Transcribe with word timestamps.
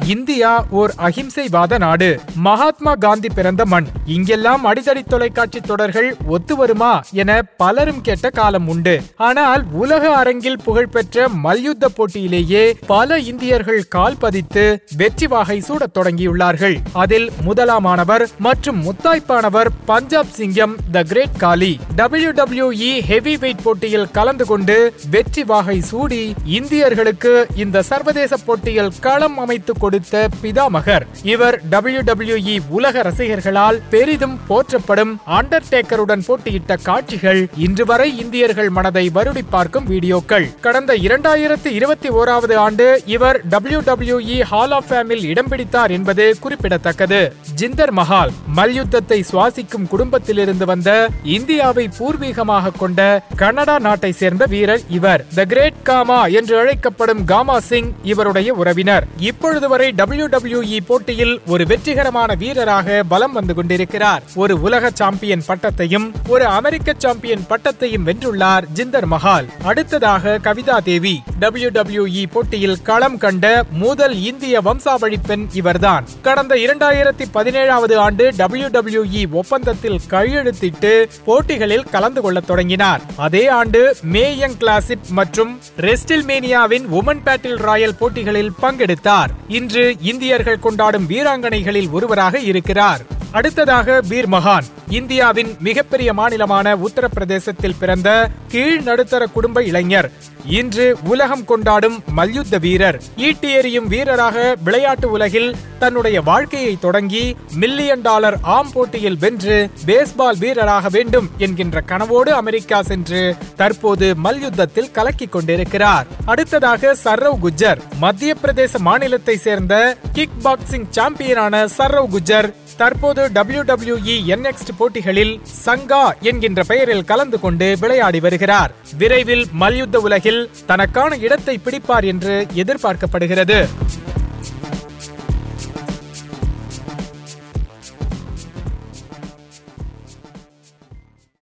India 0.00 0.66
ஓர் 0.70 0.92
அகிம்சைவாத 0.98 1.78
நாடு. 1.78 2.20
மகாத்மா 2.34 2.94
காந்தி 2.94 3.28
பிறந்த 3.28 3.64
மண். 3.64 3.86
இங்கெல்லாம் 4.06 4.66
அடிதடி 4.66 5.02
தொலைக்காட்சி 5.08 5.60
தொடர்கள் 5.60 6.16
ஒத்து 6.26 6.56
வருமா 6.56 7.02
என 7.10 7.42
பலரும் 7.42 8.00
கேட்ட 8.00 8.30
காலம் 8.30 8.68
உண்டு. 8.68 9.02
ஆனால் 9.16 9.62
உலக 9.72 10.16
அரங்கில் 10.16 10.58
புகழ்பெற்ற 10.64 11.28
மல்யுத்த 11.28 11.88
போட்டியிலேயே 11.88 12.76
பல 12.86 13.18
இந்தியர்கள் 13.18 13.88
கால் 13.88 14.16
பதித்து 14.18 14.84
வெற்றி 14.96 15.26
வாகை 15.26 15.62
சூடத் 15.68 15.94
தொடங்கியுள்ளார்கள். 15.98 16.76
அதில் 16.92 17.30
முதலாமானவர் 17.46 18.26
மற்றும் 18.38 18.82
முத்தாய்ப்பானவர் 18.84 19.70
பஞ்சாப் 19.84 20.32
சிங்கம் 20.32 20.76
the 20.90 21.02
great 21.02 21.36
Khali. 21.36 21.80
W 21.96 22.30
WWE 22.30 23.00
heavyweight 23.36 23.62
போட்டியில் 23.62 24.10
கலந்து 24.10 24.46
கொண்டு 24.46 24.92
வெற்றி 25.10 25.44
வாகை 25.44 25.80
சூடி 25.80 26.34
இந்தியர்களுக்கு 26.58 27.44
இந்த 27.54 27.82
சர்வதேச 27.82 28.36
போட்டியில் 28.36 28.92
களம் 29.00 29.38
அமைத்து 29.38 29.80
கொடுத்த 29.82 30.22
பிதாமகர். 30.42 31.04
இவர் 31.34 31.56
டபிள்யூ 31.72 32.00
டபிள்யூஇ 32.08 32.56
உலக 32.78 33.02
ரசிகர்களால் 33.08 33.78
பெரிதும் 33.94 34.36
போற்றப்படும் 34.48 35.12
அண்டர்டேக்கருடன் 35.38 36.24
போட்டியிட்ட 36.26 36.76
காட்சிகள் 36.88 37.40
இன்று 37.66 37.84
வரை 37.90 38.08
இந்தியர்கள் 38.22 38.70
மனதை 38.76 39.04
வருடி 39.14 39.42
பார்க்கும் 39.54 39.88
வீடியோக்கள். 39.90 40.46
கடந்த 40.66 40.92
இரண்டாயிரத்தி 41.06 41.70
இருபத்தி 41.78 42.10
ஓராவது 42.18 42.54
ஆண்டு 42.64 42.86
இவர் 43.14 43.38
டபிள்யூ 43.54 43.80
டபிள்யூஇ 43.88 44.38
ஹால் 44.50 44.74
ஆஃப் 44.78 44.88
ஃபேமில் 44.90 45.24
இடம் 45.32 45.50
பிடித்தார் 45.52 45.94
என்பது 45.96 46.26
குறிப்பிடத்தக்கது. 46.40 47.20
ஜிந்தர் 47.60 47.94
மஹால் 47.98 48.32
மல்யுத்தத்தை 48.58 49.18
சுவாசிக்கும் 49.30 49.88
குடும்பத்திலிருந்து 49.92 50.66
வந்த 50.72 50.90
இந்தியாவை 51.36 51.86
பூர்வீகமாக 51.98 52.74
கொண்ட 52.78 53.00
கனடா 53.42 53.76
நாட்டை 53.86 54.12
சேர்ந்த 54.20 54.44
வீரர் 54.54 54.84
இவர். 54.98 55.24
த 55.34 55.44
கிரேட் 55.44 55.82
காமா 55.82 56.20
என்று 56.38 56.54
அழைக்கப்படும் 56.58 57.24
காமா 57.24 57.58
சிங் 57.70 57.92
இவருடைய 58.12 58.50
உறவினர். 58.62 59.06
இப்பொழுது 59.30 59.68
இதுவரை 59.72 59.92
டபிள்யூ 59.92 60.28
டபிள்யூஇ 60.28 60.78
போட்டியில் 60.86 61.40
ஒரு 61.46 61.66
வெற்றிகரமான 61.66 62.34
வீரராக 62.34 63.02
பலம் 63.08 63.32
வந்து 63.32 63.54
கொண்டிருக்கிறார். 63.54 64.22
ஒரு 64.34 64.60
உலக 64.60 64.90
சாம்பியன் 64.94 65.42
பட்டத்தையும் 65.48 66.12
ஒரு 66.28 66.46
அமெரிக்க 66.46 66.94
சாம்பியன் 66.98 67.44
பட்டத்தையும் 67.48 68.06
வென்றுள்ளார் 68.06 68.62
ஜிந்தர் 68.74 69.06
மஹால். 69.10 69.48
அடுத்ததாக 69.62 70.38
கவிதா 70.42 70.78
தேவி. 70.78 71.22
டபிள்யூ 71.42 71.70
டபிள்யூஇ 71.70 72.24
போட்டியில் 72.32 72.82
களம் 72.82 73.18
கண்ட 73.18 73.64
முதல் 73.70 74.22
இந்திய 74.22 74.60
வம்சாவழி 74.60 75.16
பெண் 75.26 75.46
இவர்தான். 75.52 76.06
கடந்த 76.22 76.54
இரண்டாயிரத்தி 76.54 77.24
பதினேழாவது 77.34 77.94
ஆண்டு 77.94 78.32
டபிள்யூ 78.36 78.66
டபிள்யூஇ 78.66 79.30
ஒப்பந்தத்தில் 79.30 80.00
கையெழுத்திட்டு 80.10 81.08
போட்டிகளில் 81.24 81.82
கலந்து 81.82 82.20
கொள்ள 82.20 82.40
தொடங்கினார். 82.40 83.00
அதே 83.16 83.48
ஆண்டு 83.48 83.96
மேயங் 84.12 84.56
கிளாசிப் 84.58 85.08
மற்றும் 85.08 85.60
ரெஸ்டில்மேனியாவின் 85.80 86.86
உமன் 87.00 87.20
பேட்டில் 87.26 87.56
ராயல் 87.56 87.96
போட்டிகளில் 87.98 88.52
பங்கெடுத்தார். 88.62 89.28
இன்று 89.48 89.96
இந்தியர்கள் 90.00 90.58
கொண்டாடும் 90.58 91.08
வீராங்கனைகளில் 91.08 91.90
ஒருவராக 91.90 92.38
இருக்கிறார். 92.38 93.00
அடுத்ததாக 93.32 94.00
பீர் 94.08 94.28
மகான். 94.28 94.64
இந்தியாவின் 94.92 95.56
மிகப்பெரிய 95.60 96.12
மாநிலமான 96.12 96.76
உத்தரப்பிரதேசத்தில் 96.86 97.78
பிறந்த 97.78 98.30
கீழ் 98.48 98.80
நடுத்தர 98.80 99.26
குடும்ப 99.26 99.62
இளைஞர். 99.62 100.10
இன்று 100.46 100.96
உலகம் 101.04 101.44
கொண்டாடும் 101.44 102.02
மல்யுத்த 102.06 102.58
வீரர். 102.58 103.02
ஈட்டி 103.16 103.52
எறியும் 103.52 103.88
வீரராக 103.88 104.56
விளையாட்டு 104.64 105.10
உலகில் 105.10 105.56
தன்னுடைய 105.78 106.20
வாழ்க்கையை 106.20 106.78
தொடங்கி 106.80 107.36
மில்லியன் 107.54 108.00
டாலர் 108.00 108.36
ஆம் 108.42 108.70
போட்டியில் 108.72 109.18
வென்று 109.18 109.70
பேஸ்பால் 109.86 110.38
வீரராக 110.38 110.88
வேண்டும் 110.88 111.30
என்கின்ற 111.36 111.82
கனவோடு 111.88 112.30
அமெரிக்கா 112.40 112.82
சென்று 112.82 113.34
தற்போது 113.56 114.16
மல்யுத்தத்தில் 114.16 114.90
கலக்கிக் 114.90 115.32
கொண்டிருக்கிறார். 115.32 116.06
அடுத்ததாக 116.24 116.96
சர்ரவ் 117.04 117.38
குஜர். 117.42 117.78
மத்திய 117.98 118.34
பிரதேச 118.42 118.78
மாநிலத்தை 118.78 119.36
சேர்ந்த 119.36 119.96
கிக் 120.12 120.40
பாக்ஸிங் 120.44 120.88
சாம்பியனான 120.90 121.64
சர்ரவ் 121.78 122.16
குஜர் 122.16 122.54
தற்போது 122.82 123.22
டபிள்யூ 123.32 123.62
டபிள்யூஇ 123.70 124.14
என்எக்ஸ்ட் 124.34 124.72
போட்டிகளில் 124.78 125.32
சங்கா 125.64 126.04
என்கின்ற 126.30 126.60
பெயரில் 126.70 127.04
கலந்து 127.10 127.38
கொண்டு 127.44 127.66
விளையாடி 127.80 128.20
வருகிறார். 128.20 128.72
விரைவில் 129.00 129.44
மல்யுத்த 129.62 129.98
உலகில் 130.06 130.40
தனக்கான 130.66 131.16
இடத்தை 131.26 131.54
பிடிப்பார் 131.66 132.06
என்று 132.12 132.34
எதிர்பார்க்கப்படுகிறது. 132.62 133.58